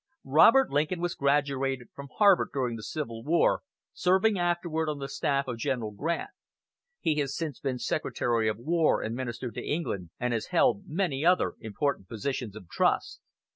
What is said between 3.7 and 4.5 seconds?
serving